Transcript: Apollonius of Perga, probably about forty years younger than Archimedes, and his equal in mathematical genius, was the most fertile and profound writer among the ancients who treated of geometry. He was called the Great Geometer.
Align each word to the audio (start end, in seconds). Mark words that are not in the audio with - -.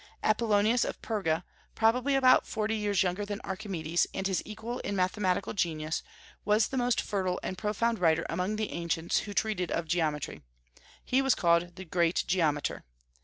Apollonius 0.23 0.83
of 0.83 0.99
Perga, 1.03 1.43
probably 1.75 2.15
about 2.15 2.47
forty 2.47 2.75
years 2.75 3.03
younger 3.03 3.23
than 3.23 3.39
Archimedes, 3.43 4.07
and 4.15 4.25
his 4.25 4.41
equal 4.47 4.79
in 4.79 4.95
mathematical 4.95 5.53
genius, 5.53 6.01
was 6.43 6.69
the 6.69 6.75
most 6.77 6.99
fertile 6.99 7.39
and 7.43 7.55
profound 7.55 7.99
writer 7.99 8.25
among 8.27 8.55
the 8.55 8.71
ancients 8.71 9.19
who 9.19 9.33
treated 9.35 9.69
of 9.69 9.85
geometry. 9.87 10.41
He 11.05 11.21
was 11.21 11.35
called 11.35 11.75
the 11.75 11.85
Great 11.85 12.23
Geometer. 12.25 12.83